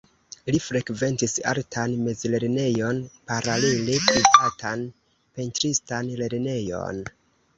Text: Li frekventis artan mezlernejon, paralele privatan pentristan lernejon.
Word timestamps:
Li 0.53 0.59
frekventis 0.67 1.35
artan 1.49 1.91
mezlernejon, 2.05 3.01
paralele 3.31 3.99
privatan 4.07 4.83
pentristan 5.39 6.09
lernejon. 6.23 7.05